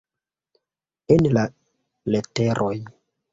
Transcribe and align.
En 1.17 1.29
la 1.35 1.43
leteroj. 2.17 2.73